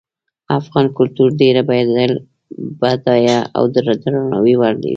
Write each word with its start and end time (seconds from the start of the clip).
افغان 0.59 0.85
کلتور 0.97 1.29
ډیر 1.41 1.55
بډایه 2.81 3.39
او 3.57 3.63
د 3.73 3.75
درناوي 4.05 4.53
وړ 4.57 4.73
ده 4.83 4.89